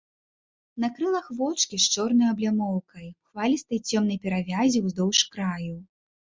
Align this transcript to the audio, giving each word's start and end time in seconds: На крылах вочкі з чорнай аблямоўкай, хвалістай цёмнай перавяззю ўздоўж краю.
На 0.85 0.87
крылах 0.95 1.27
вочкі 1.41 1.79
з 1.83 1.91
чорнай 1.93 2.29
аблямоўкай, 2.35 3.07
хвалістай 3.29 3.85
цёмнай 3.89 4.17
перавяззю 4.27 4.85
ўздоўж 4.89 5.19
краю. 5.39 5.75